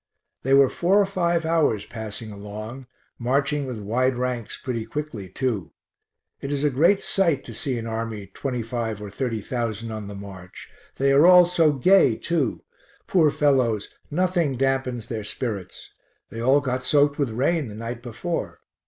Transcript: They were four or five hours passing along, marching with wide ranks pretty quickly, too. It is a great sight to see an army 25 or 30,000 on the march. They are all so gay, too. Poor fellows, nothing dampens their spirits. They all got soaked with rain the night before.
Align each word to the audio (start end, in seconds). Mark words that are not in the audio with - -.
They 0.41 0.55
were 0.55 0.67
four 0.67 0.99
or 0.99 1.05
five 1.05 1.45
hours 1.45 1.85
passing 1.85 2.31
along, 2.31 2.87
marching 3.19 3.67
with 3.67 3.77
wide 3.77 4.15
ranks 4.15 4.59
pretty 4.59 4.83
quickly, 4.83 5.29
too. 5.29 5.69
It 6.41 6.51
is 6.51 6.63
a 6.63 6.71
great 6.71 7.03
sight 7.03 7.43
to 7.45 7.53
see 7.53 7.77
an 7.77 7.85
army 7.85 8.25
25 8.25 8.99
or 8.99 9.11
30,000 9.11 9.91
on 9.91 10.07
the 10.07 10.15
march. 10.15 10.71
They 10.97 11.11
are 11.11 11.27
all 11.27 11.45
so 11.45 11.73
gay, 11.73 12.15
too. 12.15 12.63
Poor 13.05 13.29
fellows, 13.29 13.89
nothing 14.09 14.57
dampens 14.57 15.07
their 15.07 15.23
spirits. 15.23 15.91
They 16.31 16.39
all 16.41 16.61
got 16.61 16.83
soaked 16.83 17.19
with 17.19 17.29
rain 17.29 17.67
the 17.67 17.75
night 17.75 18.01
before. 18.01 18.59